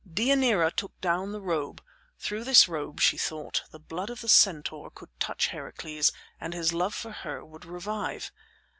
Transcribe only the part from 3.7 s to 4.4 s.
blood of the